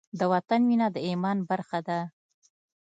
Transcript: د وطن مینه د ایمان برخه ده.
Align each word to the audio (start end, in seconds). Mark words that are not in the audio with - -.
د 0.19 0.21
وطن 0.33 0.61
مینه 0.69 0.87
د 0.95 0.97
ایمان 1.07 1.37
برخه 1.49 1.79
ده. 1.87 1.99